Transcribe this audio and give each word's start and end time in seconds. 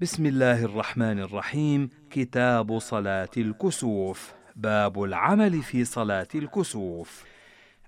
بسم 0.00 0.26
الله 0.26 0.64
الرحمن 0.64 1.20
الرحيم. 1.20 1.90
كتاب 2.10 2.78
صلاة 2.78 3.28
الكسوف. 3.36 4.32
باب 4.56 5.02
العمل 5.02 5.62
في 5.62 5.84
صلاة 5.84 6.26
الكسوف. 6.34 7.24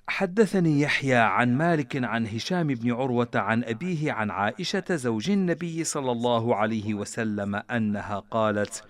حدثني 0.08 0.80
يحيى 0.80 1.14
عن 1.16 1.58
مالك 1.58 2.04
عن 2.04 2.26
هشام 2.26 2.66
بن 2.66 2.92
عروة 2.92 3.30
عن 3.34 3.64
أبيه 3.64 4.12
عن 4.12 4.30
عائشة 4.30 4.84
زوج 4.90 5.30
النبي 5.30 5.84
صلى 5.84 6.12
الله 6.12 6.56
عليه 6.56 6.94
وسلم 6.94 7.62
أنها 7.70 8.18
قالت: 8.30 8.84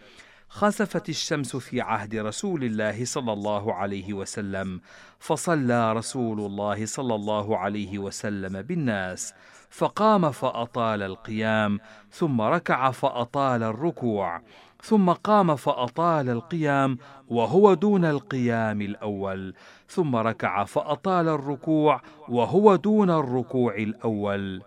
خسفت 0.57 1.09
الشمس 1.09 1.57
في 1.57 1.80
عهد 1.80 2.14
رسول 2.14 2.64
الله 2.64 3.05
صلى 3.05 3.32
الله 3.32 3.75
عليه 3.75 4.12
وسلم 4.12 4.80
فصلى 5.18 5.93
رسول 5.93 6.41
الله 6.41 6.86
صلى 6.86 7.14
الله 7.14 7.59
عليه 7.59 7.98
وسلم 7.98 8.62
بالناس 8.62 9.34
فقام 9.70 10.30
فأطال 10.30 11.02
القيام 11.02 11.80
ثم 12.11 12.41
ركع 12.41 12.91
فأطال 12.91 13.62
الركوع 13.62 14.41
ثم 14.83 15.11
قام 15.11 15.56
فأطال 15.56 16.28
القيام 16.28 16.98
وهو 17.28 17.75
دون 17.75 18.05
القيام 18.05 18.80
الأول 18.83 19.55
ثم 19.88 20.16
ركع 20.16 20.64
فأطال 20.64 21.28
الركوع 21.28 22.00
وهو 22.28 22.77
دون 22.77 23.11
الركوع 23.11 23.75
الأول. 23.75 24.62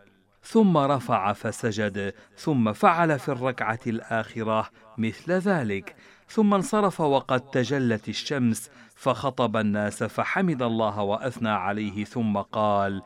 ثم 0.52 0.78
رفع 0.78 1.34
فسجد 1.34 2.14
ثم 2.38 2.74
فعل 2.74 3.20
في 3.20 3.30
الركعة 3.30 3.80
الآخرة 3.88 4.70
مثل 4.98 5.32
ذلك 5.32 5.96
ثم 6.30 6.54
انصرف 6.54 7.02
وقد 7.02 7.42
تجلت 7.42 8.10
الشمس 8.10 8.70
فخطب 8.96 9.58
الناس 9.58 10.04
فحمد 10.04 10.62
الله 10.62 11.02
وأثنى 11.02 11.50
عليه 11.50 12.04
ثم 12.04 12.38
قال 12.38 13.02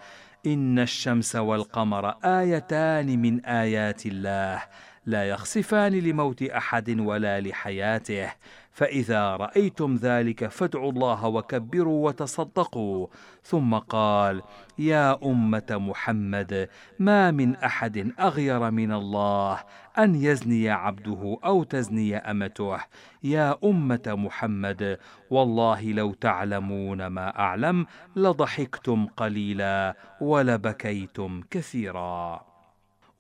إن 0.45 0.79
الشمس 0.79 1.35
والقمر 1.35 2.09
آيتان 2.25 3.21
من 3.21 3.45
آيات 3.45 4.05
الله 4.05 4.63
لا 5.05 5.29
يخسفان 5.29 5.91
لموت 5.91 6.43
أحد 6.43 6.99
ولا 6.99 7.41
لحياته. 7.41 8.29
فإذا 8.71 9.35
رأيتم 9.35 9.95
ذلك 9.95 10.47
فادعوا 10.47 10.91
الله 10.91 11.27
وكبروا 11.27 12.07
وتصدقوا. 12.07 13.07
ثم 13.43 13.77
قال 13.77 14.41
يا 14.79 15.19
أمة 15.25 15.67
محمد 15.71 16.69
ما 16.99 17.31
من 17.31 17.55
أحد 17.55 18.11
أغير 18.19 18.71
من 18.71 18.91
الله 18.91 19.59
أن 19.97 20.15
يزني 20.15 20.69
عبده 20.69 21.37
أو 21.45 21.63
تزني 21.63 22.17
أمته. 22.17 22.77
يا 23.23 23.57
أمة 23.63 24.03
محمد 24.07 24.99
والله 25.29 25.91
لو 25.91 26.13
تعلمون 26.13 27.07
ما 27.07 27.39
أعلم 27.39 27.85
لضحكتم 28.15 29.05
قليلا 29.05 29.95
ولبكيتم 30.21 31.41
كثيرا. 31.51 32.52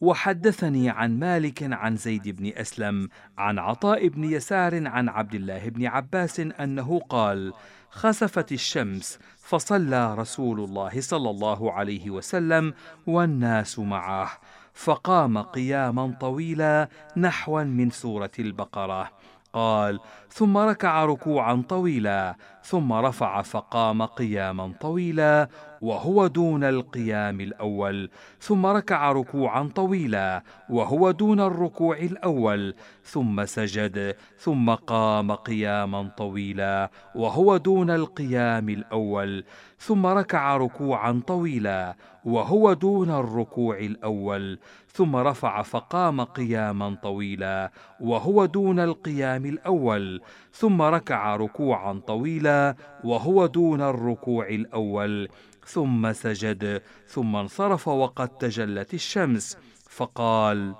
وحدثني 0.03 0.89
عن 0.89 1.19
مالك 1.19 1.63
عن 1.73 1.95
زيد 1.95 2.29
بن 2.29 2.51
أسلم 2.55 3.09
عن 3.37 3.59
عطاء 3.59 4.07
بن 4.07 4.23
يسار 4.23 4.87
عن 4.87 5.09
عبد 5.09 5.35
الله 5.35 5.69
بن 5.69 5.85
عباس 5.85 6.39
أنه 6.39 6.99
قال 6.99 7.53
خسفت 7.89 8.51
الشمس 8.51 9.19
فصلى 9.37 10.15
رسول 10.15 10.59
الله 10.59 11.01
صلى 11.01 11.29
الله 11.29 11.71
عليه 11.71 12.09
وسلم 12.09 12.73
والناس 13.07 13.79
معه 13.79 14.29
فقام 14.73 15.37
قياما 15.37 16.17
طويلا 16.21 16.89
نحوا 17.17 17.63
من 17.63 17.89
سورة 17.89 18.31
البقرة 18.39 19.11
قال 19.53 19.99
ثم 20.29 20.57
ركع 20.57 21.05
ركوعا 21.05 21.63
طويلا 21.69 22.35
ثم 22.63 22.93
رفع 22.93 23.41
فقام 23.41 24.01
قياما 24.01 24.73
طويلا 24.81 25.47
وهو 25.81 26.27
دون 26.27 26.63
القيام 26.63 27.41
الأول 27.41 28.09
ثم 28.39 28.65
ركع 28.65 29.11
ركوعا 29.11 29.69
طويلا 29.75 30.43
وهو 30.69 31.11
دون 31.11 31.39
الركوع 31.39 31.97
الأول 31.97 32.75
ثم 33.03 33.45
سجد 33.45 34.15
ثم 34.39 34.69
قام 34.69 35.31
قياما 35.31 36.11
طويلا 36.17 36.89
وهو 37.15 37.57
دون 37.57 37.89
القيام 37.89 38.69
الأول 38.69 39.43
ثم 39.79 40.05
ركع 40.05 40.57
ركوعا 40.57 41.21
طويلا 41.27 41.95
وهو 42.25 42.73
دون 42.73 43.09
الركوع 43.09 43.77
الأول 43.77 44.59
ثم 44.93 45.15
رفع 45.15 45.61
فقام 45.61 46.21
قياما 46.21 46.97
طويلا 47.03 47.71
وهو 47.99 48.45
دون 48.45 48.79
القيام 48.79 49.45
الأول 49.45 50.21
ثم 50.53 50.81
ركع 50.81 51.35
ركوعا 51.35 52.01
طويلا 52.07 52.75
وهو 53.03 53.45
دون 53.45 53.81
الركوع 53.81 54.47
الأول 54.47 55.29
ثم 55.65 56.13
سجد 56.13 56.81
ثم 57.07 57.35
انصرف 57.35 57.87
وقد 57.87 58.29
تجلت 58.29 58.93
الشمس. 58.93 59.57
فقال 59.89 60.75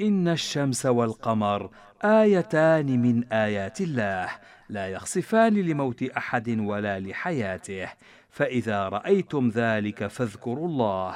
إن 0.00 0.28
الشمس 0.28 0.86
والقمر 0.86 1.70
آيتان 2.04 3.02
من 3.02 3.24
آيات 3.32 3.80
الله 3.80 4.28
لا 4.68 4.88
يخسفان 4.88 5.54
لموت 5.54 6.02
أحد 6.02 6.58
ولا 6.60 7.00
لحياته 7.00 7.88
فإذا 8.30 8.88
رأيتم 8.88 9.48
ذلك 9.48 10.06
فاذكروا 10.06 10.68
الله. 10.68 11.14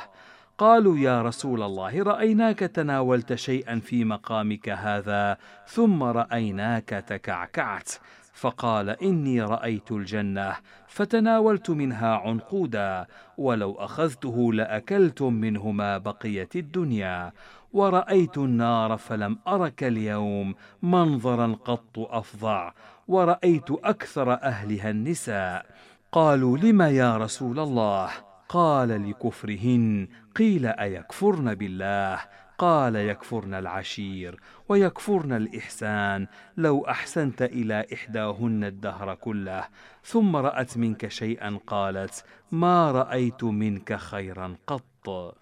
قالوا 0.62 0.98
يا 0.98 1.22
رسول 1.22 1.62
الله 1.62 2.02
رأيناك 2.02 2.58
تناولت 2.58 3.34
شيئا 3.34 3.78
في 3.78 4.04
مقامك 4.04 4.68
هذا 4.68 5.36
ثم 5.66 6.02
رأيناك 6.02 6.88
تكعكعت. 6.88 7.90
فقال 8.32 8.90
إني 8.90 9.42
رأيت 9.42 9.92
الجنة 9.92 10.56
فتناولت 10.88 11.70
منها 11.70 12.16
عنقودا 12.16 13.06
ولو 13.38 13.72
أخذته 13.72 14.52
لاكلتم 14.52 15.32
منه 15.32 15.70
ما 15.70 15.98
بقيت 15.98 16.56
الدنيا. 16.56 17.32
ورأيت 17.72 18.38
النار 18.38 18.96
فلم 18.96 19.38
أرك 19.48 19.84
اليوم 19.84 20.54
منظرا 20.82 21.56
قط 21.64 21.98
أفظع 21.98 22.72
ورأيت 23.08 23.70
أكثر 23.70 24.32
أهلها 24.32 24.90
النساء. 24.90 25.66
قالوا 26.12 26.58
لم 26.58 26.82
يا 26.82 27.16
رسول 27.16 27.58
الله؟ 27.58 28.31
قال 28.52 29.10
لكفرهن 29.10 30.08
قيل 30.36 30.66
أيكفرن 30.66 31.54
بالله؟ 31.54 32.18
قال 32.58 32.96
يكفرن 32.96 33.54
العشير 33.54 34.40
ويكفرن 34.68 35.32
الإحسان 35.32 36.26
لو 36.56 36.86
أحسنت 36.86 37.42
إلى 37.42 37.86
إحداهن 37.94 38.64
الدهر 38.64 39.14
كله. 39.14 39.64
ثم 40.04 40.36
رأت 40.36 40.78
منك 40.78 41.08
شيئا 41.08 41.58
قالت 41.66 42.24
ما 42.50 42.92
رأيت 42.92 43.44
منك 43.44 43.96
خيرا 43.96 44.56
قط. 44.66 45.41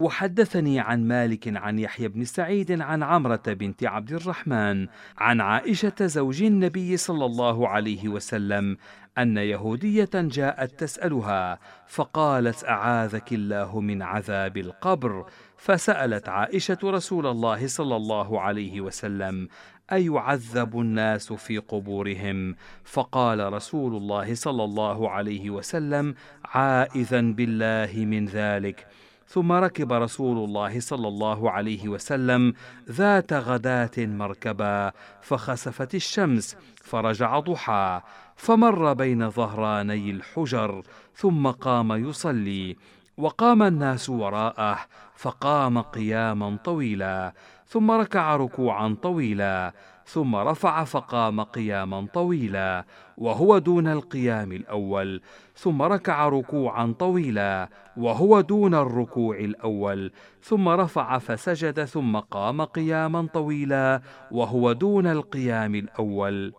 وحدثني 0.00 0.80
عن 0.80 1.08
مالك 1.08 1.56
عن 1.56 1.78
يحيى 1.78 2.08
بن 2.08 2.24
سعيد 2.24 2.80
عن 2.80 3.02
عمرة 3.02 3.42
بنت 3.46 3.84
عبد 3.84 4.12
الرحمن 4.12 4.86
عن 5.18 5.40
عائشة 5.40 5.94
زوج 6.00 6.42
النبي 6.42 6.96
صلى 6.96 7.24
الله 7.24 7.68
عليه 7.68 8.08
وسلم 8.08 8.76
أن 9.18 9.36
يهودية 9.36 10.10
جاءت 10.14 10.80
تسألها 10.80 11.58
فقالت 11.86 12.64
أعاذك 12.64 13.32
الله 13.32 13.80
من 13.80 14.02
عذاب 14.02 14.56
القبر؟ 14.56 15.26
فسألت 15.56 16.28
عائشة 16.28 16.78
رسول 16.84 17.26
الله 17.26 17.66
صلى 17.66 17.96
الله 17.96 18.40
عليه 18.40 18.80
وسلم 18.80 19.48
أيعذب 19.92 20.80
الناس 20.80 21.32
في 21.32 21.58
قبورهم؟ 21.58 22.54
فقال 22.84 23.52
رسول 23.52 23.96
الله 23.96 24.34
صلى 24.34 24.64
الله 24.64 25.10
عليه 25.10 25.50
وسلم 25.50 26.14
عائذا 26.44 27.20
بالله 27.20 28.04
من 28.04 28.26
ذلك. 28.26 28.86
ثم 29.30 29.52
ركب 29.52 29.92
رسول 29.92 30.44
الله 30.44 30.80
صلى 30.80 31.08
الله 31.08 31.50
عليه 31.50 31.88
وسلم 31.88 32.54
ذات 32.90 33.32
غداة 33.32 33.90
مركبا 33.98 34.92
فخسفت 35.22 35.94
الشمس 35.94 36.56
فرجع 36.82 37.38
ضحى 37.38 38.00
فمر 38.36 38.92
بين 38.92 39.30
ظهراني 39.30 40.10
الحجر 40.10 40.82
ثم 41.14 41.46
قام 41.46 41.92
يصلي. 41.92 42.76
وقام 43.20 43.62
الناس 43.62 44.10
وراءه 44.10 44.78
فقام 45.16 45.78
قياما 45.78 46.58
طويلا 46.64 47.32
ثم 47.66 47.90
ركع 47.90 48.36
ركوعا 48.36 48.96
طويلا 49.02 49.72
ثم 50.06 50.36
رفع 50.36 50.84
فقام 50.84 51.40
قياما 51.40 52.06
طويلا 52.14 52.84
وهو 53.18 53.58
دون 53.58 53.88
القيام 53.88 54.52
الأول 54.52 55.20
ثم 55.56 55.82
ركع 55.82 56.28
ركوعا 56.28 56.94
طويلا 56.98 57.68
وهو 57.96 58.40
دون 58.40 58.74
الركوع 58.74 59.36
الأول 59.38 60.12
ثم 60.42 60.68
رفع 60.68 61.18
فسجد 61.18 61.84
ثم 61.84 62.16
قام 62.16 62.64
قياما 62.64 63.26
طويلا 63.34 64.00
وهو 64.30 64.72
دون 64.72 65.06
القيام 65.06 65.74
الأول. 65.74 66.52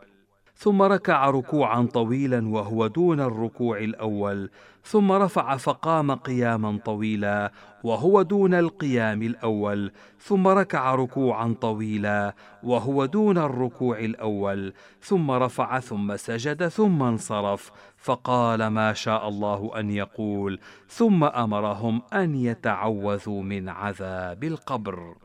ثم 0.61 0.81
ركع 0.81 1.29
ركوعا 1.29 1.87
طويلا 1.93 2.47
وهو 2.47 2.87
دون 2.87 3.19
الركوع 3.19 3.77
الأول 3.77 4.49
ثم 4.83 5.11
رفع 5.11 5.57
فقام 5.57 6.11
قياما 6.11 6.79
طويلا 6.85 7.51
وهو 7.83 8.21
دون 8.21 8.53
القيام 8.53 9.21
الأول 9.21 9.91
ثم 10.19 10.47
ركع 10.47 10.95
ركوعا 10.95 11.55
طويلا 11.61 12.35
وهو 12.63 13.05
دون 13.05 13.37
الركوع 13.37 13.99
الأول 13.99 14.73
ثم 15.01 15.31
رفع 15.31 15.79
ثم 15.79 16.17
سجد 16.17 16.67
ثم 16.67 17.03
انصرف 17.03 17.71
فقال 17.97 18.67
ما 18.67 18.93
شاء 18.93 19.27
الله 19.27 19.79
أن 19.79 19.91
يقول 19.91 20.59
ثم 20.87 21.23
أمرهم 21.23 22.01
أن 22.13 22.35
يتعوذوا 22.35 23.43
من 23.43 23.69
عذاب 23.69 24.43
القبر. 24.43 25.15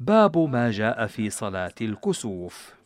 باب 0.00 0.38
ما 0.38 0.70
جاء 0.70 1.06
في 1.06 1.30
صلاة 1.30 1.74
الكسوف. 1.80 2.77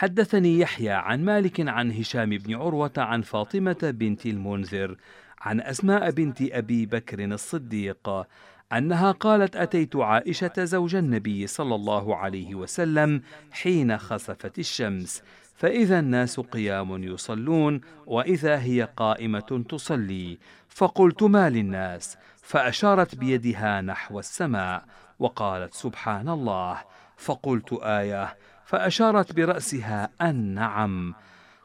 حدثني 0.00 0.58
يحيى 0.58 0.90
عن 0.90 1.24
مالك 1.24 1.68
عن 1.68 1.92
هشام 1.92 2.30
بن 2.30 2.54
عروة 2.54 2.92
عن 2.96 3.22
فاطمة 3.22 3.78
بنت 3.82 4.26
المنذر 4.26 4.96
عن 5.40 5.60
أسماء 5.60 6.10
بنت 6.10 6.42
أبي 6.42 6.86
بكر 6.86 7.24
الصديق 7.24 8.26
أنها 8.72 9.12
قالت 9.12 9.56
أتيت 9.56 9.96
عائشة 9.96 10.52
زوج 10.58 10.94
النبي 10.94 11.46
صلى 11.46 11.74
الله 11.74 12.16
عليه 12.16 12.54
وسلم 12.54 13.22
حين 13.52 13.98
خسفت 13.98 14.58
الشمس 14.58 15.22
فإذا 15.56 15.98
الناس 15.98 16.40
قيام 16.40 17.04
يصلون 17.04 17.80
وإذا 18.06 18.60
هي 18.60 18.88
قائمة 18.96 19.64
تصلي 19.68 20.38
فقلت 20.68 21.22
ما 21.22 21.50
للناس؟ 21.50 22.16
فأشارت 22.42 23.14
بيدها 23.14 23.80
نحو 23.80 24.18
السماء 24.18 24.84
وقالت 25.18 25.74
سبحان 25.74 26.28
الله. 26.28 26.82
فقلت 27.16 27.72
آية. 27.72 28.36
فأشارت 28.70 29.32
برأسها 29.32 30.10
أن 30.22 30.54
نعم. 30.54 31.14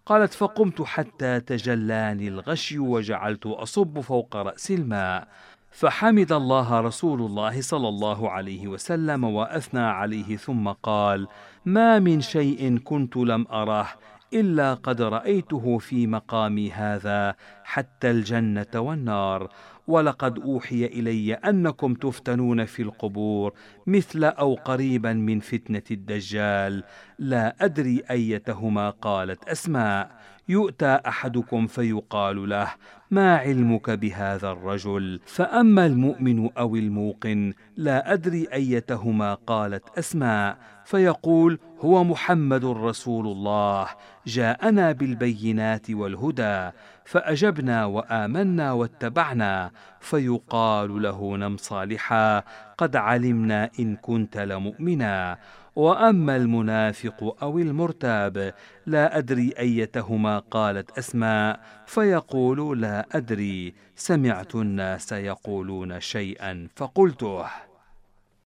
قالت 0.06 0.34
فقمت 0.34 0.82
حتى 0.82 1.40
تجلاني 1.40 2.28
الغشي 2.28 2.80
وجعلت 2.80 3.46
أصب 3.46 4.00
فوق 4.00 4.36
رأس 4.36 4.72
الماء. 4.72 5.28
فحمد 5.72 6.32
الله 6.32 6.80
رسول 6.80 7.22
الله 7.22 7.62
صلى 7.62 7.88
الله 7.88 8.30
عليه 8.30 8.68
وسلم 8.68 9.24
وأثنى 9.24 9.80
عليه 9.80 10.38
ثم 10.38 10.70
قال 10.70 11.28
ما 11.66 12.00
من 12.00 12.22
شيء 12.22 12.78
كنت 12.78 13.18
لم 13.18 13.48
اراه 13.52 13.88
إلا 14.36 14.74
قد 14.74 15.02
رأيته 15.02 15.78
في 15.78 16.08
مقامي 16.08 16.72
هذا 16.72 17.36
حتى 17.64 18.12
الجنة 18.12 18.68
والنار. 18.76 19.50
ولقد 19.88 20.40
أوحي 20.40 20.86
إلي 20.86 21.34
أنكم 21.34 21.94
تفتنون 21.94 22.66
في 22.66 22.82
القبور 22.82 23.54
مثل 23.88 24.24
أو 24.24 24.54
قريبا 24.54 25.14
من 25.14 25.40
فتنة 25.40 25.84
الدجال. 25.92 26.84
لا 27.20 27.56
أدري 27.62 28.04
أيتهما 28.12 28.90
قالت 28.90 29.50
أسماء. 29.50 30.12
يؤتى 30.50 31.00
أحدكم 31.08 31.68
فيقال 31.68 32.50
له 32.50 32.74
ما 33.12 33.38
علمك 33.38 33.90
بهذا 33.90 34.52
الرجل؟ 34.52 35.20
فأما 35.26 35.86
المؤمن 35.86 36.50
أو 36.58 36.76
الموقن 36.76 37.54
لا 37.78 38.14
أدري 38.14 38.48
أيتهما 38.54 39.34
قالت 39.34 39.98
أسماء 39.98 40.58
فيقول 40.86 41.60
هو 41.80 42.04
محمد 42.04 42.66
رسول 42.66 43.28
الله 43.28 43.88
جاءنا 44.28 44.92
بالبينات 44.92 45.92
والهدى 45.92 46.72
فأجبنا 47.06 47.86
وآمنا 47.86 48.72
واتبعنا 48.72 49.72
فيقال 50.00 51.02
له 51.02 51.38
نم 51.38 51.58
صالحا 51.58 52.44
قد 52.78 52.96
علمنا 52.96 53.70
إن 53.80 53.96
كنت 53.96 54.38
لمؤمنا. 54.38 55.38
وأما 55.76 56.36
المنافق 56.36 57.38
أو 57.44 57.60
المرتاب 57.60 58.54
لا 58.86 59.18
أدري 59.18 59.54
أيتهما 59.60 60.40
قالت 60.40 60.98
أسماء 60.98 61.60
فيقول 61.86 62.82
لا 62.82 63.08
أدري 63.12 63.74
سمعت 63.96 64.56
الناس 64.56 65.12
يقولون 65.12 66.00
شيئا 66.00 66.68
فقلته 66.76 67.46